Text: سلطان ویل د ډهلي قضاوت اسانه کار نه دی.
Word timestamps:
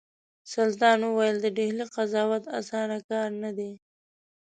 سلطان 0.53 0.99
ویل 1.07 1.37
د 1.41 1.47
ډهلي 1.57 1.85
قضاوت 1.95 2.43
اسانه 2.59 2.97
کار 3.09 3.29
نه 3.43 3.51
دی. 3.57 3.71